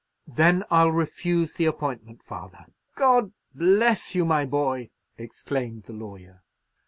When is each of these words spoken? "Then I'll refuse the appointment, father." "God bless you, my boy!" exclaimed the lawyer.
"Then 0.25 0.63
I'll 0.71 0.89
refuse 0.91 1.53
the 1.53 1.65
appointment, 1.65 2.23
father." 2.23 2.65
"God 2.95 3.33
bless 3.53 4.15
you, 4.15 4.25
my 4.25 4.45
boy!" 4.45 4.89
exclaimed 5.15 5.83
the 5.83 5.93
lawyer. 5.93 6.41